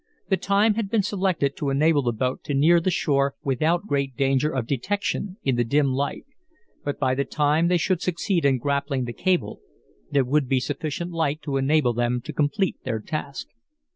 [0.29, 4.17] The time had been selected to enable the boat to near the shore without great
[4.17, 6.25] danger of detection in the dim light.
[6.83, 9.59] But by the time they should succeed in grappling the cable
[10.09, 13.49] there would be sufficient light to enable them to complete their task.